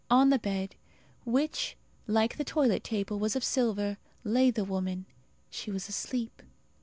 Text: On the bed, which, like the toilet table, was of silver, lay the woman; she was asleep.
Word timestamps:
On 0.09 0.31
the 0.31 0.39
bed, 0.39 0.73
which, 1.25 1.77
like 2.07 2.37
the 2.37 2.43
toilet 2.43 2.83
table, 2.83 3.19
was 3.19 3.35
of 3.35 3.43
silver, 3.43 3.97
lay 4.23 4.49
the 4.49 4.65
woman; 4.65 5.05
she 5.51 5.69
was 5.69 5.87
asleep. 5.87 6.41